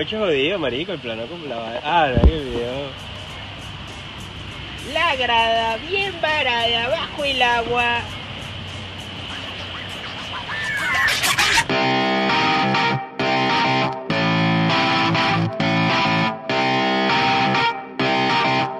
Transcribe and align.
gaucho 0.00 0.18
jodido, 0.18 0.58
marico, 0.58 0.92
el 0.92 0.98
plano 0.98 1.26
como 1.26 1.44
la 1.46 1.78
Ah, 1.84 2.10
no, 2.14 2.22
qué 2.22 2.38
video. 2.40 2.90
La 4.94 5.14
grada 5.16 5.76
bien 5.76 6.14
varada 6.22 6.88
bajo 6.88 7.24
el 7.24 7.42
agua. 7.42 8.00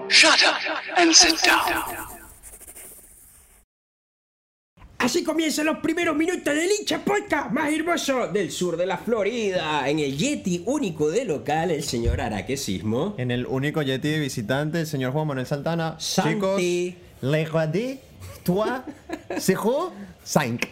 Shut 0.09 0.43
up 0.43 0.57
and 0.96 1.14
sit 1.14 1.39
down. 1.43 2.20
Así 5.00 5.24
comienzan 5.24 5.64
los 5.64 5.78
primeros 5.78 6.14
minutos 6.14 6.54
del 6.54 6.68
hincha 6.78 7.02
podcast 7.02 7.50
más 7.52 7.72
hermoso 7.72 8.28
del 8.28 8.50
sur 8.50 8.76
de 8.76 8.84
la 8.84 8.98
Florida. 8.98 9.88
En 9.88 9.98
el 9.98 10.14
Yeti 10.14 10.62
único 10.66 11.10
de 11.10 11.24
local, 11.24 11.70
el 11.70 11.82
señor 11.82 12.20
Araquesismo. 12.20 13.14
En 13.16 13.30
el 13.30 13.46
único 13.46 13.80
Yeti 13.80 14.08
de 14.08 14.18
visitante, 14.18 14.80
el 14.80 14.86
señor 14.86 15.14
Juan 15.14 15.28
Manuel 15.28 15.46
Santana. 15.46 15.96
Santi. 15.98 16.34
Chicos, 16.34 16.62
le 17.22 17.46
toi, 18.42 18.68
zéro, 19.38 19.92
cinq. 20.24 20.66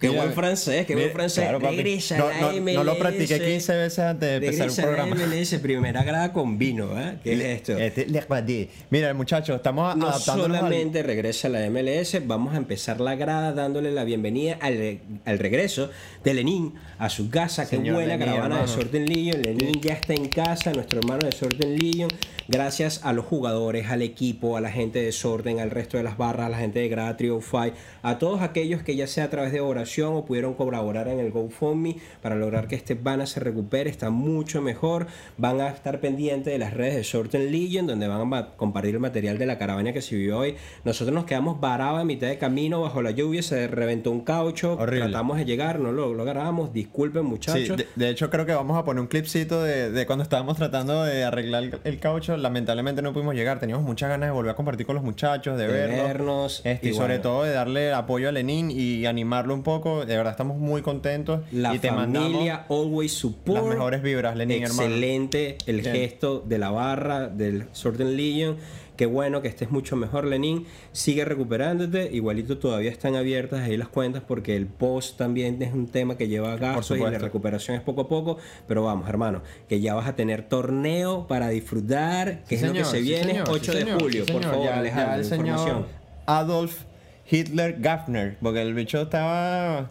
Qué 0.00 0.08
Mira, 0.08 0.22
buen 0.22 0.34
francés, 0.34 0.86
qué 0.86 0.94
buen 0.94 1.10
francés. 1.10 1.44
claro. 1.44 1.58
Regresa 1.58 2.18
no, 2.18 2.28
la 2.28 2.52
MLS. 2.60 2.74
no 2.74 2.84
lo 2.84 2.98
practiqué 2.98 3.38
15 3.40 3.74
veces 3.76 3.98
antes 4.00 4.28
de 4.28 4.34
empezar 4.36 4.66
Regresa 4.68 4.82
un 4.82 4.88
a 4.88 4.90
la 4.92 5.04
programa. 5.04 5.26
MLS, 5.34 5.54
primera 5.60 6.02
grada 6.04 6.32
con 6.32 6.58
vino, 6.58 6.98
¿eh? 7.00 7.16
¿Qué 7.24 7.32
es 7.34 7.40
esto? 7.40 7.78
Este, 7.78 8.06
le. 8.06 8.68
Mira, 8.90 9.14
muchachos, 9.14 9.56
estamos 9.56 9.96
No 9.96 10.08
adaptándonos 10.08 10.56
al- 10.56 10.62
solamente 10.64 11.02
regresa 11.02 11.48
a 11.48 11.50
la 11.52 11.70
MLS, 11.70 12.26
vamos 12.26 12.54
a 12.54 12.58
empezar 12.58 13.00
la 13.00 13.14
grada 13.14 13.52
dándole 13.52 13.90
la 13.92 14.04
bienvenida 14.04 14.58
al, 14.60 14.76
re- 14.76 15.00
al 15.24 15.38
regreso 15.38 15.90
de 16.24 16.34
Lenín 16.34 16.74
a 16.98 17.08
su 17.08 17.30
casa. 17.30 17.68
Qué 17.68 17.76
Señor 17.76 17.94
buena 17.94 18.18
caravana 18.18 18.62
de. 18.62 18.68
Sorten 18.68 19.06
Legion. 19.06 19.40
Lenín 19.42 19.80
ya 19.80 19.94
está 19.94 20.14
en 20.14 20.28
casa, 20.28 20.72
nuestro 20.72 20.98
hermano 20.98 21.26
de 21.26 21.32
Sorten 21.32 21.76
Legion. 21.78 22.08
Gracias 22.48 23.00
a 23.02 23.12
los 23.12 23.24
jugadores, 23.24 23.90
al 23.90 24.02
equipo, 24.02 24.56
a 24.56 24.60
la 24.60 24.70
gente 24.70 25.00
de 25.02 25.10
Sorten, 25.10 25.58
al 25.58 25.70
resto 25.70 25.96
de 25.96 26.04
las 26.04 26.16
barras, 26.16 26.35
a 26.44 26.48
la 26.48 26.58
gente 26.58 26.80
de 26.80 26.88
Grada 26.88 27.16
Trio 27.16 27.40
Five, 27.40 27.72
a 28.02 28.18
todos 28.18 28.42
aquellos 28.42 28.82
que 28.82 28.94
ya 28.96 29.06
sea 29.06 29.24
a 29.24 29.30
través 29.30 29.52
de 29.52 29.60
oración 29.60 30.14
o 30.14 30.24
pudieron 30.24 30.54
colaborar 30.54 31.08
en 31.08 31.18
el 31.20 31.30
GoFundMe 31.30 31.96
para 32.22 32.34
lograr 32.34 32.68
que 32.68 32.74
este 32.76 32.94
Bana 32.94 33.26
se 33.26 33.40
recupere, 33.40 33.88
está 33.90 34.10
mucho 34.10 34.60
mejor. 34.62 35.06
Van 35.38 35.60
a 35.60 35.68
estar 35.68 36.00
pendientes 36.00 36.52
de 36.52 36.58
las 36.58 36.74
redes 36.74 36.96
de 36.96 37.04
Sorten 37.04 37.50
Legion, 37.52 37.86
donde 37.86 38.08
van 38.08 38.32
a 38.34 38.48
compartir 38.56 38.94
el 38.94 39.00
material 39.00 39.38
de 39.38 39.46
la 39.46 39.58
caravana 39.58 39.92
que 39.92 40.02
se 40.02 40.16
vivió 40.16 40.38
hoy. 40.38 40.56
Nosotros 40.84 41.14
nos 41.14 41.24
quedamos 41.24 41.60
varados 41.60 42.00
a 42.00 42.04
mitad 42.04 42.26
de 42.28 42.38
camino 42.38 42.80
bajo 42.82 43.02
la 43.02 43.10
lluvia, 43.10 43.42
se 43.42 43.68
reventó 43.68 44.10
un 44.10 44.20
caucho, 44.22 44.74
Horrible. 44.78 45.04
tratamos 45.06 45.38
de 45.38 45.44
llegar, 45.44 45.78
no 45.78 45.92
lo 45.92 46.14
logramos, 46.14 46.72
disculpen 46.72 47.22
Sí, 47.22 47.28
muchachos. 47.28 47.76
de, 47.76 47.86
de 47.94 48.08
hecho 48.10 48.30
creo 48.30 48.46
que 48.46 48.54
vamos 48.54 48.76
a 48.78 48.84
poner 48.84 49.00
un 49.00 49.06
clipcito 49.06 49.62
de, 49.62 49.90
de 49.90 50.06
cuando 50.06 50.22
estábamos 50.22 50.56
tratando 50.56 51.04
de 51.04 51.24
arreglar 51.24 51.80
el, 51.84 52.00
caucho. 52.00 52.36
Lamentablemente 52.36 53.02
no 53.02 53.12
pudimos 53.12 53.34
llegar. 53.34 53.58
Teníamos 53.60 53.84
muchas 53.84 54.08
ganas 54.08 54.28
de 54.28 54.32
volver 54.32 54.50
a 54.52 54.54
compartir 54.56 54.86
con 54.86 54.94
los 54.96 55.04
muchachos, 55.04 55.56
de, 55.58 55.66
De 55.66 55.72
verlos. 55.72 56.06
vernos, 56.06 56.25
Este, 56.64 56.88
y, 56.90 56.92
sobre 56.94 57.06
bueno. 57.18 57.22
todo 57.22 57.42
de 57.44 57.50
darle 57.52 57.92
apoyo 57.92 58.28
a 58.28 58.32
Lenin 58.32 58.70
y 58.70 59.06
animarlo 59.06 59.54
un 59.54 59.62
poco. 59.62 60.04
De 60.06 60.16
verdad 60.16 60.32
estamos 60.32 60.58
muy 60.58 60.82
contentos. 60.82 61.40
La 61.52 61.74
y 61.74 61.78
te 61.78 61.88
familia 61.88 62.66
always 62.68 63.12
support. 63.12 63.60
las 63.62 63.66
mejores 63.74 64.02
vibras, 64.02 64.36
Lenin, 64.36 64.62
hermano. 64.64 64.82
Excelente 64.82 65.58
el 65.66 65.80
Bien. 65.80 65.94
gesto 65.94 66.40
de 66.46 66.58
la 66.58 66.70
barra 66.70 67.28
del 67.28 67.66
Sorten 67.72 68.16
Legion. 68.16 68.56
Qué 68.96 69.04
bueno 69.04 69.42
que 69.42 69.48
estés 69.48 69.70
mucho 69.70 69.94
mejor, 69.94 70.24
Lenin. 70.24 70.64
Sigue 70.92 71.26
recuperándote. 71.26 72.08
Igualito 72.14 72.56
todavía 72.56 72.90
están 72.90 73.14
abiertas 73.14 73.60
ahí 73.60 73.76
las 73.76 73.88
cuentas 73.88 74.22
porque 74.26 74.56
el 74.56 74.66
post 74.68 75.18
también 75.18 75.60
es 75.62 75.74
un 75.74 75.86
tema 75.86 76.16
que 76.16 76.28
lleva 76.28 76.56
gastos 76.56 76.96
y 76.96 77.02
la 77.02 77.10
recuperación 77.18 77.76
es 77.76 77.82
poco 77.82 78.00
a 78.00 78.08
poco. 78.08 78.38
Pero 78.66 78.84
vamos, 78.84 79.06
hermano, 79.06 79.42
que 79.68 79.82
ya 79.82 79.92
vas 79.94 80.08
a 80.08 80.16
tener 80.16 80.48
torneo 80.48 81.26
para 81.26 81.50
disfrutar, 81.50 82.42
que 82.44 82.56
Sí, 82.56 82.64
es 82.64 82.70
lo 82.70 82.72
que 82.72 82.84
señor, 82.84 82.86
se 82.90 82.96
sí, 82.96 83.02
viene 83.02 83.32
señor, 83.32 83.48
8 83.50 83.64
sí, 83.64 83.70
de 83.72 83.84
señor, 83.84 84.00
julio. 84.02 84.20
Por 84.24 84.26
señor. 84.34 84.42
favor, 84.44 84.64
Ya- 84.64 84.70
ya 84.72 84.78
Alejandro, 84.80 85.14
el 85.16 85.24
señor 85.26 85.46
información. 85.46 85.86
Adolf 86.26 86.82
Hitler 87.30 87.76
Gaffner. 87.80 88.36
Porque 88.40 88.62
el 88.62 88.74
bicho 88.74 89.02
estaba. 89.02 89.90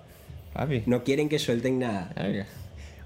Papi. 0.53 0.83
No 0.85 1.03
quieren 1.03 1.29
que 1.29 1.39
suelten 1.39 1.79
nada. 1.79 2.13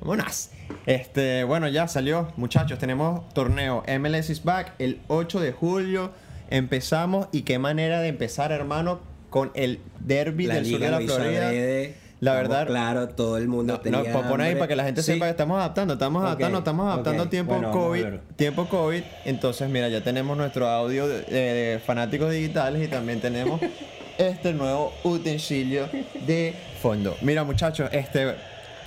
Vámonos. 0.01 0.51
Este, 0.85 1.44
bueno, 1.44 1.68
ya 1.68 1.88
salió, 1.88 2.31
muchachos. 2.38 2.79
Tenemos 2.79 3.28
torneo 3.34 3.84
MLS 4.00 4.29
is 4.29 4.44
back 4.44 4.73
el 4.79 5.00
8 5.07 5.39
de 5.39 5.51
julio. 5.51 6.12
Empezamos 6.50 7.28
y 7.31 7.41
qué 7.41 7.59
manera 7.59 8.00
de 8.01 8.07
empezar, 8.07 8.51
hermano, 8.51 9.01
con 9.29 9.51
el 9.56 9.79
derby 10.00 10.45
La 10.47 10.56
del 10.56 10.66
sur 10.66 10.79
de 10.79 10.85
liga 10.88 11.00
la 11.00 11.06
Florida. 11.06 11.47
adrede. 11.47 11.95
La 12.22 12.31
Estamos 12.34 12.50
verdad, 12.50 12.68
Claro, 12.68 13.07
todo 13.09 13.38
el 13.38 13.47
mundo 13.47 13.74
no, 13.74 13.80
tenía 13.80 14.03
no, 14.12 14.22
pon 14.28 14.41
ahí 14.41 14.56
para 14.56 14.68
que 14.68 14.75
la 14.75 14.84
gente 14.84 15.02
Sí. 15.02 15.13
sepa 15.13 15.25
que 15.25 15.31
estamos 15.31 15.57
adaptando, 15.57 15.94
estamos 15.94 16.22
adaptando, 16.24 16.57
estamos 16.59 16.85
adaptando 16.88 17.24
ok. 17.24 17.30
tiempo 17.30 17.53
Bueno, 17.53 17.72
COVID, 17.72 18.06
tiempo 18.35 18.66
COVID. 18.68 19.02
Entonces, 19.25 19.69
mira, 19.69 19.88
ya 19.88 20.03
tenemos 20.03 20.35
nuestro 20.35 20.68
audio 20.68 21.07
de, 21.07 21.22
de 21.24 21.80
fanáticos 21.80 22.31
digitales 22.31 22.85
y 22.85 22.90
también 22.90 23.22
tenemos 23.22 23.62
este 24.18 24.52
nuevo 24.53 24.91
utensilio 25.06 25.88
de 26.28 26.53
fondo. 26.81 27.16
Mira, 27.22 27.44
muchachos, 27.46 27.90
este 27.94 28.36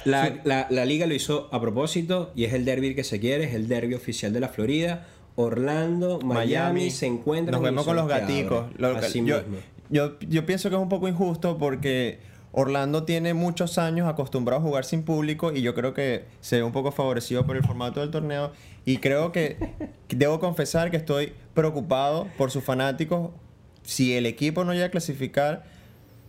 La, 0.05 0.35
la- 0.45 0.67
la 0.69 0.85
liga 0.85 1.07
lo 1.07 1.15
hizo 1.15 1.49
a 1.53 1.61
propósito 1.61 2.33
y 2.35 2.45
es 2.45 2.53
el 2.53 2.65
derby 2.67 2.95
que 2.95 3.05
se 3.05 3.19
quiere, 3.21 3.45
es 3.45 3.55
el 3.55 3.67
derby 3.69 3.95
oficial 3.95 4.33
de 4.33 4.41
la 4.41 4.49
Florida. 4.49 5.07
Orlando, 5.37 6.21
Miami, 6.23 6.91
se 6.91 7.07
encuentran. 7.07 7.53
Nos 7.53 7.63
vemos 7.63 7.85
con 7.87 7.97
los 7.97 8.07
gaticos. 8.09 8.67
Lo- 8.77 9.01
yo, 9.25 9.41
yo, 9.89 10.19
yo 10.21 10.45
pienso 10.45 10.69
que 10.69 10.77
es 10.77 10.83
un 10.83 10.89
poco 10.91 11.09
injusto 11.09 11.57
porque 11.57 12.19
Orlando 12.53 13.05
tiene 13.05 13.33
muchos 13.33 13.79
años 13.79 14.07
acostumbrado 14.09 14.61
a 14.61 14.65
jugar 14.65 14.85
sin 14.85 15.03
público 15.03 15.53
y 15.53 15.63
yo 15.63 15.75
creo 15.75 15.95
que 15.95 16.27
se 16.43 16.57
ve 16.57 16.63
un 16.63 16.73
poco 16.73 16.93
favorecido 16.93 17.47
por 17.47 17.57
el 17.57 17.65
formato 17.65 18.01
del 18.01 18.11
torneo. 18.11 18.53
Y 18.85 18.99
creo 18.99 19.33
que 19.33 19.57
debo 20.09 20.39
confesar 20.39 20.91
que 20.91 20.99
estoy 20.99 21.33
preocupado 21.55 22.29
por 22.37 22.51
sus 22.51 22.63
fanáticos. 22.63 23.31
Si 23.83 24.15
el 24.15 24.27
equipo 24.27 24.65
no 24.65 24.75
llega 24.75 24.87
a 24.87 24.91
clasificar 24.91 25.65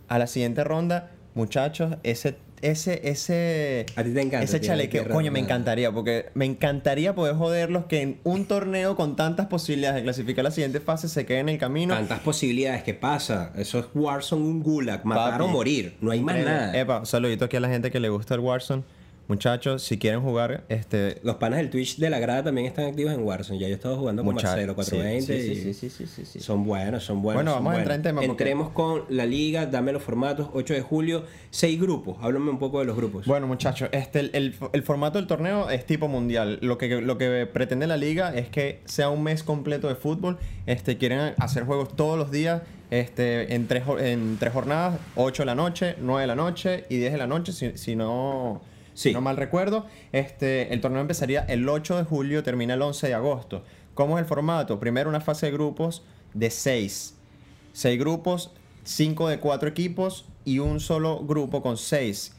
a 0.08 0.18
la 0.18 0.26
siguiente 0.26 0.64
ronda, 0.64 1.10
muchachos, 1.34 1.96
ese, 2.02 2.36
ese, 2.64 3.00
ese, 3.08 3.86
A 3.94 4.02
ti 4.02 4.10
te 4.10 4.20
encanta, 4.20 4.44
ese 4.44 4.60
chalequeo, 4.60 5.08
coño, 5.08 5.30
me 5.30 5.38
encantaría, 5.38 5.92
porque 5.92 6.30
me 6.34 6.46
encantaría 6.46 7.14
poder 7.14 7.36
joderlos 7.36 7.84
que 7.86 8.00
en 8.00 8.20
un 8.24 8.46
torneo 8.46 8.96
con 8.96 9.16
tantas 9.16 9.46
posibilidades 9.46 9.96
de 9.96 10.02
clasificar 10.02 10.40
a 10.40 10.48
la 10.48 10.50
siguiente 10.50 10.80
fase 10.80 11.08
se 11.08 11.26
queden 11.26 11.48
en 11.48 11.54
el 11.54 11.58
camino. 11.58 11.94
Tantas 11.94 12.20
posibilidades, 12.20 12.82
¿qué 12.82 12.94
pasa? 12.94 13.52
Eso 13.56 13.78
es 13.78 13.86
Warzone, 13.94 14.42
un 14.42 14.62
gulag, 14.62 15.04
matar 15.04 15.42
o 15.42 15.48
morir, 15.48 15.96
no 16.00 16.10
hay 16.10 16.20
más 16.20 16.36
nada. 16.36 16.78
Epa, 16.78 17.04
saludito 17.04 17.44
aquí 17.44 17.56
a 17.56 17.60
la 17.60 17.68
gente 17.68 17.90
que 17.90 18.00
le 18.00 18.08
gusta 18.08 18.34
el 18.34 18.40
Warzone. 18.40 18.82
Muchachos, 19.26 19.82
si 19.82 19.98
quieren 19.98 20.20
jugar, 20.20 20.64
este. 20.68 21.18
Los 21.22 21.36
panas 21.36 21.58
del 21.58 21.70
Twitch 21.70 21.96
de 21.96 22.10
la 22.10 22.18
grada 22.18 22.44
también 22.44 22.66
están 22.66 22.84
activos 22.84 23.14
en 23.14 23.22
Warzone. 23.22 23.58
Ya 23.58 23.68
yo 23.68 23.72
he 23.72 23.76
estado 23.76 23.96
jugando 23.96 24.22
con 24.22 24.34
mucha- 24.34 24.48
Marcelo 24.48 24.74
420 24.74 25.40
sí, 25.40 25.72
sí, 25.72 25.88
sí, 25.88 26.06
sí, 26.06 26.24
sí, 26.26 26.40
son 26.40 26.64
buenos, 26.64 27.04
son 27.04 27.22
buenos. 27.22 27.42
Bueno, 27.42 27.54
vamos 27.54 27.74
a 27.74 27.78
entrar 27.78 27.96
en 27.96 28.02
tema, 28.02 28.22
Entremos 28.22 28.70
con 28.70 29.04
la 29.08 29.24
liga, 29.24 29.64
dame 29.64 29.92
los 29.92 30.02
formatos, 30.02 30.48
8 30.52 30.74
de 30.74 30.82
julio, 30.82 31.24
6 31.50 31.80
grupos. 31.80 32.18
Háblame 32.20 32.50
un 32.50 32.58
poco 32.58 32.80
de 32.80 32.84
los 32.84 32.96
grupos. 32.96 33.26
Bueno, 33.26 33.46
muchachos, 33.46 33.88
este, 33.92 34.30
el, 34.36 34.52
formato 34.82 35.18
del 35.18 35.26
torneo 35.26 35.70
es 35.70 35.86
tipo 35.86 36.06
mundial. 36.06 36.58
Lo 36.60 36.76
que, 36.76 37.00
lo 37.00 37.16
que 37.16 37.48
pretende 37.50 37.86
la 37.86 37.96
liga 37.96 38.34
es 38.34 38.50
que 38.50 38.80
sea 38.84 39.08
un 39.08 39.22
mes 39.22 39.42
completo 39.42 39.88
de 39.88 39.94
fútbol. 39.94 40.38
Este, 40.66 40.98
quieren 40.98 41.34
hacer 41.38 41.64
juegos 41.64 41.96
todos 41.96 42.18
los 42.18 42.30
días 42.30 42.62
este, 42.90 43.54
en, 43.54 43.66
tres, 43.68 43.84
en 44.00 44.36
tres 44.38 44.52
jornadas: 44.52 45.00
8 45.16 45.42
de 45.42 45.46
la 45.46 45.54
noche, 45.54 45.96
9 46.00 46.20
de 46.20 46.26
la 46.26 46.34
noche 46.34 46.84
y 46.90 46.98
10 46.98 47.12
de 47.12 47.18
la 47.18 47.26
noche, 47.26 47.52
si, 47.52 47.76
si 47.78 47.96
si 48.94 49.12
no 49.12 49.20
mal 49.20 49.36
recuerdo. 49.36 49.86
Este, 50.12 50.72
el 50.72 50.80
torneo 50.80 51.00
empezaría 51.00 51.40
el 51.40 51.68
8 51.68 51.98
de 51.98 52.04
julio, 52.04 52.42
termina 52.42 52.74
el 52.74 52.82
11 52.82 53.08
de 53.08 53.14
agosto. 53.14 53.64
¿Cómo 53.94 54.18
es 54.18 54.22
el 54.22 54.28
formato? 54.28 54.80
Primero 54.80 55.08
una 55.08 55.20
fase 55.20 55.46
de 55.46 55.52
grupos 55.52 56.02
de 56.32 56.50
6. 56.50 57.16
6 57.72 57.98
grupos, 57.98 58.52
5 58.84 59.28
de 59.28 59.38
4 59.40 59.68
equipos 59.68 60.26
y 60.44 60.60
un 60.60 60.80
solo 60.80 61.20
grupo 61.24 61.62
con 61.62 61.76
6 61.76 62.36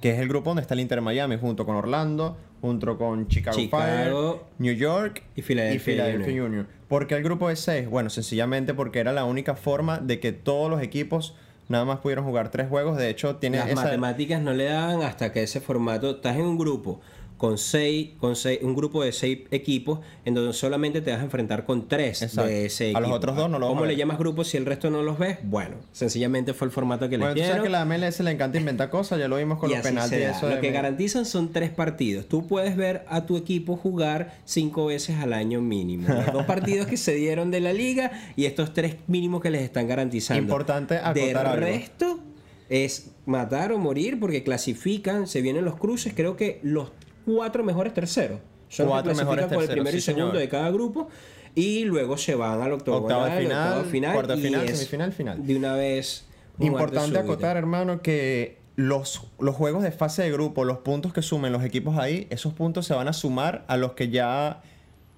que 0.00 0.10
es 0.10 0.18
el 0.18 0.28
grupo 0.28 0.50
donde 0.50 0.62
está 0.62 0.74
el 0.74 0.80
Inter 0.80 1.00
Miami, 1.00 1.36
junto 1.36 1.66
con 1.66 1.76
Orlando, 1.76 2.36
junto 2.60 2.96
con 2.96 3.28
Chicago, 3.28 3.56
Chicago 3.56 3.82
Fire, 3.82 4.52
New 4.58 4.74
York 4.74 5.22
y 5.36 5.42
Philadelphia 5.42 5.94
Philadelphia 5.94 6.32
Union. 6.32 6.46
Union. 6.46 6.68
¿Por 6.88 7.06
qué 7.06 7.16
el 7.16 7.22
grupo 7.22 7.48
de 7.48 7.56
6? 7.56 7.88
Bueno, 7.88 8.10
sencillamente 8.10 8.74
porque 8.74 8.98
era 8.98 9.12
la 9.12 9.24
única 9.24 9.54
forma 9.54 9.98
de 9.98 10.20
que 10.20 10.32
todos 10.32 10.70
los 10.70 10.82
equipos 10.82 11.36
nada 11.70 11.84
más 11.84 12.00
pudieron 12.00 12.26
jugar 12.26 12.50
tres 12.50 12.68
juegos. 12.68 12.98
De 12.98 13.08
hecho, 13.08 13.36
tiene 13.36 13.58
Las 13.58 13.70
esa... 13.70 13.84
matemáticas 13.84 14.42
no 14.42 14.52
le 14.52 14.64
daban 14.64 15.02
hasta 15.02 15.32
que 15.32 15.42
ese 15.42 15.60
formato, 15.60 16.10
estás 16.10 16.36
en 16.36 16.42
un 16.42 16.58
grupo 16.58 17.00
con 17.40 17.56
seis, 17.56 18.10
con 18.18 18.36
seis, 18.36 18.58
un 18.60 18.74
grupo 18.74 19.02
de 19.02 19.12
seis 19.12 19.38
equipos 19.50 20.00
en 20.26 20.34
donde 20.34 20.52
solamente 20.52 21.00
te 21.00 21.10
vas 21.10 21.20
a 21.20 21.24
enfrentar 21.24 21.64
con 21.64 21.88
tres 21.88 22.20
Exacto. 22.20 22.46
de 22.50 22.66
ese 22.66 22.84
A 22.84 22.88
equipo. 22.90 23.00
los 23.00 23.10
otros 23.12 23.34
dos 23.34 23.48
no 23.48 23.58
los 23.58 23.70
¿Cómo 23.70 23.84
a 23.84 23.86
le 23.86 23.96
llamas 23.96 24.18
grupo 24.18 24.44
si 24.44 24.58
el 24.58 24.66
resto 24.66 24.90
no 24.90 25.02
los 25.02 25.18
ves? 25.18 25.38
Bueno, 25.44 25.76
sencillamente 25.90 26.52
fue 26.52 26.66
el 26.66 26.70
formato 26.70 27.08
que 27.08 27.16
Bueno, 27.16 27.32
le 27.32 27.40
tú 27.40 27.46
sabes 27.46 27.62
dieron. 27.62 27.64
que 27.64 27.70
la 27.70 27.84
MLS 27.86 28.20
le 28.20 28.30
encanta 28.32 28.58
inventar 28.58 28.90
cosas, 28.90 29.18
ya 29.18 29.26
lo 29.26 29.36
vimos 29.38 29.58
con 29.58 29.70
y 29.70 29.72
los 29.72 29.82
penaltis. 29.82 30.18
y 30.18 30.22
eso 30.22 30.50
Lo 30.50 30.60
que 30.60 30.70
garantizan 30.70 31.24
son 31.24 31.50
tres 31.50 31.70
partidos. 31.70 32.26
Tú 32.28 32.46
puedes 32.46 32.76
ver 32.76 33.06
a 33.08 33.24
tu 33.24 33.38
equipo 33.38 33.74
jugar 33.78 34.38
cinco 34.44 34.84
veces 34.84 35.16
al 35.18 35.32
año 35.32 35.62
mínimo. 35.62 36.08
Los 36.12 36.34
dos 36.34 36.44
partidos 36.46 36.88
que 36.88 36.98
se 36.98 37.14
dieron 37.14 37.50
de 37.50 37.60
la 37.60 37.72
liga 37.72 38.12
y 38.36 38.44
estos 38.44 38.74
tres 38.74 38.96
mínimos 39.06 39.40
que 39.40 39.48
les 39.48 39.62
están 39.62 39.88
garantizando. 39.88 40.42
Importante 40.42 40.96
De 40.96 41.00
acotar 41.00 41.46
algo. 41.46 41.64
resto 41.64 42.20
es 42.68 43.10
matar 43.26 43.72
o 43.72 43.78
morir 43.78 44.20
porque 44.20 44.44
clasifican, 44.44 45.26
se 45.26 45.40
vienen 45.42 45.64
los 45.64 45.76
cruces. 45.76 46.12
Creo 46.14 46.36
que 46.36 46.60
los 46.62 46.92
cuatro 47.24 47.64
mejores 47.64 47.94
terceros. 47.94 48.40
Son 48.68 48.86
los 48.86 48.96
que 48.96 49.02
Cuatro 49.02 49.14
mejores 49.14 49.46
con 49.46 49.54
el 49.54 49.60
terceros, 49.60 49.74
primero 49.74 49.96
y 49.96 50.00
segundo 50.00 50.26
señor. 50.28 50.40
de 50.40 50.48
cada 50.48 50.70
grupo. 50.70 51.08
Y 51.54 51.84
luego 51.84 52.16
se 52.16 52.34
van 52.34 52.62
al 52.62 52.72
octavo 52.72 53.06
final, 53.08 53.44
octavo 53.44 53.84
final, 53.84 54.12
cuarta 54.12 54.36
final, 54.36 54.64
es 54.64 54.78
semifinal, 54.78 55.12
final. 55.12 55.46
De 55.46 55.56
una 55.56 55.74
vez. 55.74 56.26
Importante 56.58 57.18
acotar, 57.18 57.56
hermano, 57.56 58.02
que 58.02 58.58
los, 58.76 59.26
los 59.40 59.54
juegos 59.54 59.82
de 59.82 59.90
fase 59.90 60.22
de 60.22 60.30
grupo, 60.30 60.64
los 60.64 60.78
puntos 60.78 61.12
que 61.12 61.22
sumen 61.22 61.52
los 61.52 61.64
equipos 61.64 61.98
ahí, 61.98 62.26
esos 62.30 62.52
puntos 62.52 62.86
se 62.86 62.94
van 62.94 63.08
a 63.08 63.12
sumar 63.12 63.64
a 63.66 63.76
los 63.76 63.92
que 63.92 64.10
ya 64.10 64.62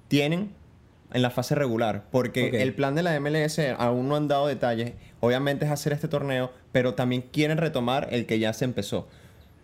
tienen 0.08 0.50
en 1.12 1.22
la 1.22 1.30
fase 1.30 1.54
regular. 1.54 2.04
Porque 2.10 2.62
el 2.62 2.74
plan 2.74 2.94
de 2.94 3.02
la 3.02 3.18
MLS 3.20 3.58
aún 3.78 4.08
no 4.08 4.16
han 4.16 4.28
dado 4.28 4.46
detalles. 4.46 4.92
Obviamente 5.20 5.64
es 5.64 5.70
hacer 5.70 5.92
este 5.92 6.08
torneo, 6.08 6.52
pero 6.72 6.94
también 6.94 7.22
quieren 7.22 7.58
retomar 7.58 8.08
el 8.10 8.26
que 8.26 8.38
ya 8.38 8.52
se 8.52 8.64
empezó. 8.64 9.08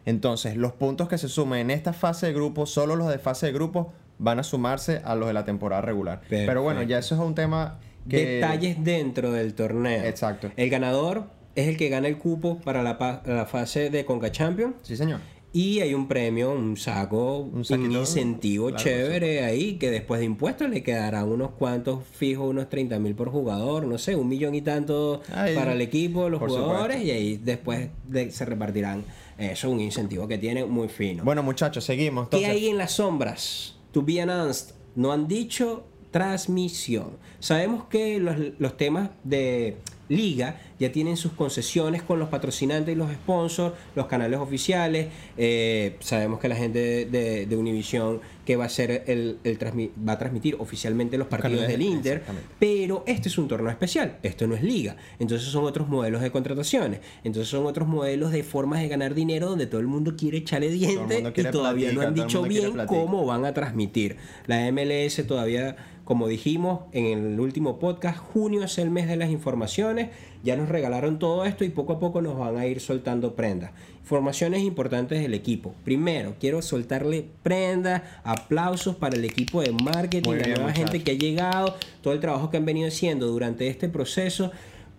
Entonces, 0.08 0.56
los 0.56 0.72
puntos 0.72 1.06
que 1.06 1.19
se 1.19 1.28
sumen 1.28 1.60
en 1.60 1.70
esta 1.70 1.93
fase 1.93 2.28
de 2.28 2.32
grupo, 2.32 2.64
solo 2.64 2.96
los 2.96 3.08
de 3.08 3.19
fase 3.19 3.44
de 3.44 3.52
grupo, 3.52 3.93
van 4.16 4.38
a 4.38 4.43
sumarse 4.43 5.02
a 5.05 5.14
los 5.14 5.28
de 5.28 5.34
la 5.34 5.44
temporada 5.44 5.82
regular. 5.82 6.22
Pero 6.31 6.62
bueno, 6.62 6.82
ya 6.82 6.96
eso 6.96 7.14
es 7.14 7.20
un 7.20 7.34
tema 7.34 7.78
que... 8.08 8.37
Detalles 8.37 8.82
dentro 8.82 9.32
del 9.32 9.52
torneo. 9.52 10.02
Exacto. 10.05 10.50
El 10.56 10.70
ganador 10.70 11.25
es 11.56 11.69
el 11.69 11.76
que 11.76 11.90
gana 11.90 12.08
el 12.08 12.16
cupo 12.16 12.58
para 12.60 12.82
la, 12.82 13.20
la 13.26 13.44
fase 13.44 13.90
de 13.90 14.06
Conca 14.06 14.32
Champions. 14.32 14.76
Sí, 14.81 14.96
señor. 14.96 15.20
Y 15.58 15.81
hay 15.81 15.93
un 15.93 16.06
premio, 16.06 16.52
un 16.52 16.76
saco, 16.76 17.38
un, 17.38 17.64
incentivo 17.90 18.69
claro, 18.69 18.84
chévere 18.84 19.43
ahí 19.43 19.75
que 19.75 19.90
después 19.90 20.20
de 20.20 20.26
impuestos 20.26 20.70
le 20.70 20.84
quedarán 20.84 21.28
unos 21.28 21.50
cuantos 21.50 22.05
fijos, 22.12 22.49
unos 22.49 22.69
30 22.69 23.00
mil 23.00 23.16
por 23.16 23.28
jugador, 23.28 23.84
no 23.84 23.99
sé, 23.99 24.14
un 24.14 24.28
millón 24.28 24.55
y 24.55 24.62
tanto 24.62 25.20
para 25.28 25.72
el 25.72 25.81
equipo, 25.81 26.28
los 26.28 26.38
jugadores 26.38 26.99
supuesto. 26.99 27.05
y 27.05 27.10
ahí 27.10 27.40
después 27.43 27.88
de- 28.06 28.31
se 28.31 28.44
repartirán. 28.44 29.02
Eso, 29.37 29.69
un 29.69 29.81
incentivo 29.81 30.28
que 30.28 30.38
tiene 30.38 30.64
muy 30.64 30.88
fino. 30.88 31.25
Bueno, 31.25 31.43
muchachos, 31.43 31.82
seguimos. 31.82 32.28
¿Qué 32.28 32.37
Entonces, 32.37 32.62
hay 32.62 32.69
en 32.69 32.78
las 32.78 32.93
sombras? 32.93 33.75
To 33.90 34.02
be 34.02 34.20
announced. 34.20 34.76
No 34.94 35.10
han 35.10 35.26
dicho 35.26 35.82
transmisión. 36.12 37.16
Sabemos 37.40 37.87
que 37.87 38.20
los, 38.20 38.37
los 38.60 38.76
temas 38.76 39.10
de 39.25 39.76
liga 40.08 40.60
ya 40.79 40.93
tienen 40.93 41.17
sus 41.17 41.33
concesiones 41.33 42.03
con 42.03 42.19
los 42.19 42.29
patrocinantes 42.29 42.95
y 42.95 42.97
los 42.97 43.11
sponsors, 43.13 43.75
los 43.95 44.07
canales 44.07 44.39
oficiales. 44.39 45.09
Eh, 45.37 45.97
sabemos 46.01 46.41
que 46.41 46.49
la 46.49 46.57
gente 46.57 46.79
de, 46.79 47.05
de, 47.07 47.47
de 47.47 47.57
Univision 47.57 48.21
que 48.49 48.57
va 48.57 48.65
a 48.65 48.71
ser 48.71 49.05
el, 49.09 49.37
el 49.45 49.59
va 50.09 50.15
a 50.15 50.19
transmitir 50.19 50.57
oficialmente 50.59 51.19
los 51.19 51.27
partidos 51.27 51.61
Canales, 51.61 51.79
del 51.79 51.87
Inter, 51.87 52.23
pero 52.59 53.05
este 53.07 53.29
es 53.29 53.37
un 53.37 53.47
torneo 53.47 53.69
especial, 53.69 54.17
esto 54.23 54.47
no 54.47 54.55
es 54.55 54.63
liga. 54.63 54.97
Entonces 55.19 55.49
son 55.49 55.67
otros 55.67 55.87
modelos 55.87 56.23
de 56.23 56.31
contrataciones, 56.31 57.01
entonces 57.25 57.51
son 57.51 57.67
otros 57.67 57.87
modelos 57.87 58.33
de 58.33 58.43
formas 58.43 58.81
de 58.81 58.89
ganar 58.89 59.13
dinero 59.13 59.51
donde 59.51 59.67
todo 59.67 59.83
el 59.83 59.87
mundo 59.87 60.17
quiere 60.17 60.39
echarle 60.39 60.71
diente 60.71 61.31
y 61.37 61.43
todavía 61.45 61.93
no 61.93 62.01
han 62.01 62.15
dicho 62.15 62.41
bien 62.41 62.73
cómo 62.87 63.27
van 63.27 63.45
a 63.45 63.53
transmitir. 63.53 64.17
La 64.47 64.73
MLS 64.73 65.23
todavía, 65.27 65.77
como 66.05 66.27
dijimos 66.27 66.85
en 66.93 67.05
el 67.05 67.41
último 67.41 67.79
podcast, 67.79 68.17
junio 68.17 68.63
es 68.63 68.79
el 68.79 68.89
mes 68.89 69.09
de 69.09 69.17
las 69.17 69.29
informaciones. 69.29 70.09
Ya 70.43 70.57
nos 70.57 70.68
regalaron 70.69 71.19
todo 71.19 71.44
esto 71.44 71.65
y 71.65 71.70
poco 71.70 71.94
a 71.94 71.99
poco 71.99 72.20
nos 72.23 72.38
van 72.38 72.56
a 72.56 72.67
ir 72.67 72.81
soltando 72.81 73.35
prendas. 73.35 73.73
Informaciones 74.03 74.62
importantes 74.62 75.20
del 75.20 75.35
equipo. 75.35 75.75
Primero, 75.85 76.35
quiero 76.41 76.62
soltarle 76.62 77.26
prendas, 77.43 78.03
aplausos 78.25 78.97
para 78.97 79.17
el 79.17 79.25
equipo 79.25 79.61
de 79.61 79.73
marketing, 79.73 80.31
la 80.31 80.47
nueva 80.47 80.62
muchachos. 80.62 80.91
gente 80.91 81.03
que 81.03 81.11
ha 81.11 81.15
llegado, 81.15 81.75
todo 82.03 82.15
el 82.15 82.20
trabajo 82.20 82.50
que 82.50 82.56
han 82.56 82.65
venido 82.65 82.88
haciendo 82.88 83.26
durante 83.26 83.69
este 83.69 83.88
proceso. 83.88 84.50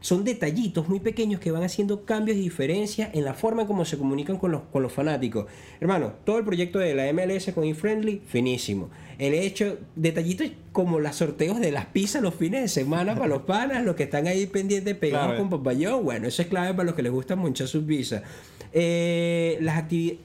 Son 0.01 0.23
detallitos 0.23 0.87
muy 0.87 0.99
pequeños 1.01 1.41
que 1.41 1.51
van 1.51 1.63
haciendo 1.63 2.05
cambios 2.05 2.37
y 2.37 2.41
diferencias 2.41 3.09
en 3.13 3.25
la 3.25 3.33
forma 3.33 3.63
en 3.63 3.67
cómo 3.67 3.83
se 3.83 3.97
comunican 3.97 4.37
con 4.37 4.51
los, 4.51 4.61
con 4.71 4.81
los 4.81 4.93
fanáticos. 4.93 5.45
Hermano, 5.81 6.13
todo 6.23 6.37
el 6.37 6.45
proyecto 6.45 6.79
de 6.79 6.95
la 6.95 7.11
MLS 7.11 7.51
con 7.53 7.65
eFriendly, 7.65 8.21
finísimo. 8.25 8.89
El 9.17 9.33
hecho, 9.33 9.77
detallitos 9.97 10.47
como 10.71 10.99
los 11.01 11.17
sorteos 11.17 11.59
de 11.59 11.71
las 11.73 11.87
pizzas 11.87 12.21
los 12.21 12.33
fines 12.35 12.61
de 12.61 12.67
semana 12.69 13.13
para 13.15 13.27
los 13.27 13.41
panas, 13.45 13.83
los 13.83 13.95
que 13.97 14.03
están 14.03 14.27
ahí 14.27 14.45
pendientes 14.45 14.95
pegados 14.95 15.27
Claro. 15.33 15.39
con 15.39 15.49
papayón, 15.49 16.03
bueno, 16.05 16.27
eso 16.27 16.41
es 16.41 16.47
clave 16.47 16.71
para 16.73 16.85
los 16.85 16.95
que 16.95 17.03
les 17.03 17.11
gusta 17.11 17.35
mucho 17.35 17.67
sus 17.67 17.83
pizzas. 17.83 18.23
Eh, 18.71 19.57
las 19.61 19.77
actividades... 19.79 20.19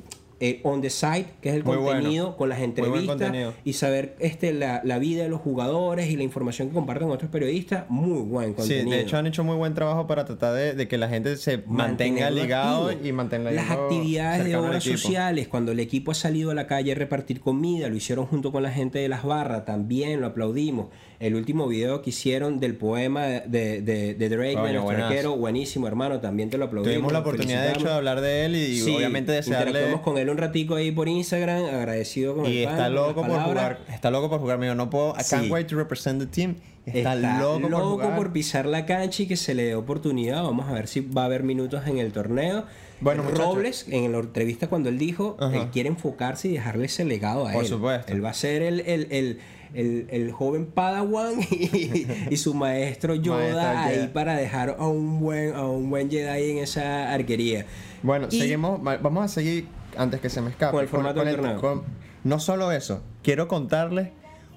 on 0.62 0.80
the 0.80 0.90
site, 0.90 1.26
que 1.40 1.48
es 1.50 1.54
el 1.56 1.64
Muy 1.64 1.76
bueno. 1.76 1.92
contenido 2.00 2.36
con 2.36 2.48
las 2.48 2.60
entrevistas 2.60 3.32
y 3.64 3.72
saber 3.74 4.16
este 4.18 4.52
la, 4.52 4.80
la 4.84 4.98
vida 4.98 5.22
de 5.22 5.28
los 5.28 5.40
jugadores 5.40 6.08
y 6.10 6.16
la 6.16 6.22
información 6.22 6.68
que 6.68 6.74
comparten 6.74 7.10
otros 7.10 7.30
periodistas, 7.30 7.84
muy 7.88 8.20
buen 8.22 8.50
Sí, 8.50 8.54
contenido. 8.56 8.90
de 8.96 9.00
hecho 9.02 9.16
han 9.16 9.26
hecho 9.26 9.44
muy 9.44 9.56
buen 9.56 9.74
trabajo 9.74 10.06
para 10.06 10.24
tratar 10.24 10.54
de, 10.54 10.74
de 10.74 10.88
que 10.88 10.98
la 10.98 11.08
gente 11.08 11.36
se 11.36 11.58
mantenga 11.58 11.84
Mantenerlo 11.86 12.42
ligado 12.42 12.88
activo. 12.88 13.08
y 13.08 13.12
mantenga 13.12 13.50
las 13.50 13.70
actividades 13.70 14.44
de 14.44 14.56
obras 14.56 14.84
sociales 14.84 15.48
cuando 15.48 15.72
el 15.72 15.80
equipo 15.80 16.10
ha 16.10 16.14
salido 16.14 16.50
a 16.50 16.54
la 16.54 16.66
calle 16.66 16.92
a 16.92 16.94
repartir 16.94 17.40
comida 17.40 17.88
lo 17.88 17.96
hicieron 17.96 18.26
junto 18.26 18.52
con 18.52 18.62
la 18.62 18.70
gente 18.70 18.98
de 18.98 19.08
las 19.08 19.22
barras 19.24 19.64
también 19.64 20.20
lo 20.20 20.26
aplaudimos 20.28 20.86
el 21.26 21.34
último 21.36 21.66
video 21.68 22.02
que 22.02 22.10
hicieron 22.10 22.60
del 22.60 22.76
poema 22.76 23.24
de, 23.26 23.80
de, 23.82 24.14
de 24.14 24.28
Drake 24.28 24.54
Coño, 24.54 24.62
nuestro 24.64 24.82
buenazo. 24.82 25.06
arquero 25.06 25.36
buenísimo 25.36 25.86
hermano 25.88 26.20
también 26.20 26.50
te 26.50 26.58
lo 26.58 26.66
aplaudimos 26.66 26.92
Tuvimos 26.94 27.12
la 27.12 27.18
oportunidad 27.20 27.62
de 27.64 27.70
hecho 27.72 27.86
de 27.86 27.92
hablar 27.92 28.20
de 28.20 28.44
él 28.46 28.56
y 28.56 28.78
Sí, 28.80 28.94
obviamente 28.96 29.32
desearle 29.32 29.68
interactuamos 29.70 30.00
con 30.02 30.18
él 30.18 30.28
un 30.30 30.36
ratico 30.38 30.74
ahí 30.74 30.90
por 30.92 31.08
Instagram 31.08 31.64
agradecido 31.64 32.36
con 32.36 32.46
y 32.46 32.58
el 32.58 32.64
pan, 32.66 32.74
está 32.74 32.88
loco 32.90 33.22
por 33.26 33.40
jugar, 33.40 33.80
está 33.88 34.10
loco 34.10 34.28
por 34.30 34.40
jugar, 34.40 34.58
mío, 34.58 34.74
no 34.74 34.90
puedo, 34.90 35.10
I 35.12 35.22
can't 35.28 35.44
Sí. 35.44 35.50
wait 35.50 35.66
to 35.68 35.76
represent 35.76 36.20
the 36.20 36.26
team. 36.26 36.56
Está, 36.86 37.14
Está 37.14 37.38
loco, 37.40 37.68
por 37.70 38.12
jugar. 38.12 38.32
pisar 38.34 38.66
la 38.66 38.84
cancha 38.84 39.22
y 39.22 39.26
que 39.26 39.36
se 39.38 39.54
le 39.54 39.64
dé 39.64 39.74
oportunidad. 39.74 40.42
Vamos 40.42 40.68
a 40.68 40.72
ver 40.74 40.86
si 40.86 41.00
va 41.00 41.22
a 41.22 41.24
haber 41.24 41.42
minutos 41.42 41.86
en 41.86 41.96
el 41.96 42.12
torneo. 42.12 42.66
Bueno, 43.04 43.22
muchachos. 43.22 43.44
Robles, 43.44 43.86
en 43.90 44.10
la 44.12 44.18
entrevista 44.18 44.66
cuando 44.68 44.88
él 44.88 44.98
dijo, 44.98 45.36
Ajá. 45.38 45.54
él 45.56 45.68
quiere 45.70 45.88
enfocarse 45.90 46.48
y 46.48 46.52
dejarle 46.52 46.86
ese 46.86 47.04
legado 47.04 47.46
a 47.46 47.52
Por 47.52 47.62
él. 47.62 47.68
supuesto. 47.68 48.12
Él 48.12 48.24
va 48.24 48.30
a 48.30 48.34
ser 48.34 48.62
el, 48.62 48.80
el, 48.80 49.06
el, 49.10 49.38
el- 49.74 50.06
el 50.10 50.32
joven 50.32 50.66
Padawan 50.66 51.34
y, 51.50 52.06
y 52.30 52.36
su 52.36 52.54
maestro 52.54 53.14
Yoda 53.16 53.38
Maestro 53.38 53.60
ahí 53.78 53.94
Jedi. 53.96 54.06
para 54.08 54.34
dejar 54.36 54.76
a 54.78 54.86
un 54.88 55.20
buen, 55.20 55.54
a 55.54 55.66
un 55.66 55.90
buen 55.90 56.10
Jedi 56.10 56.50
en 56.52 56.58
esa 56.58 57.12
arquería. 57.12 57.66
Bueno, 58.02 58.28
Y- 58.30 58.38
seguimos, 58.40 58.80
va- 58.86 58.96
vamos 58.98 59.24
a 59.24 59.28
seguir 59.28 59.66
antes 59.96 60.20
que 60.20 60.30
se 60.30 60.40
me 60.40 60.50
escape. 60.50 60.72
Con 60.72 60.80
el 60.82 60.88
formato 60.88 61.24
del 61.24 61.36
torneo. 61.36 61.60
con- 61.60 61.82
no 62.24 62.40
solo 62.40 62.72
eso, 62.72 63.02
quiero 63.22 63.48
contarles, 63.48 64.08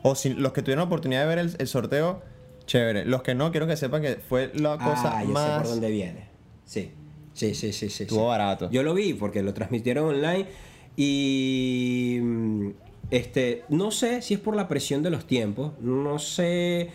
o 0.04 0.16
si 0.16 0.30
los 0.30 0.54
que 0.54 0.62
tuvieron 0.62 0.84
la 0.84 0.86
oportunidad 0.86 1.22
de 1.28 1.28
ver 1.36 1.40
el, 1.40 1.68
sorteo, 1.68 2.22
chévere. 2.66 3.04
Los 3.04 3.24
que 3.24 3.36
no, 3.36 3.52
quiero 3.52 3.68
que 3.68 3.76
sepan 3.76 4.02
que 4.02 4.16
fue 4.16 4.52
la 4.54 4.78
cosa 4.78 5.18
ah, 5.18 5.22
ya 5.22 5.28
sé 5.28 5.34
más... 5.34 5.62
por 5.64 5.72
dónde 5.72 5.90
viene. 5.92 6.28
Sí, 6.64 6.94
sí, 7.38 7.54
sí, 7.54 7.72
sí. 7.72 7.90
sí 7.90 8.04
Estuvo 8.04 8.22
sí. 8.22 8.28
barato. 8.28 8.70
Yo 8.72 8.84
lo 8.84 8.94
vi 8.94 9.14
porque 9.14 9.44
lo 9.44 9.54
transmitieron 9.54 10.16
online 10.16 10.46
y 10.96 12.20
mm, 12.22 12.70
este 13.12 13.64
no 13.70 13.92
sé 13.92 14.22
si 14.22 14.34
es 14.34 14.40
por 14.40 14.56
la 14.56 14.68
presión 14.68 15.04
de 15.04 15.12
los 15.12 15.26
tiempos, 15.26 15.74
no 15.80 16.20
sé 16.20 16.90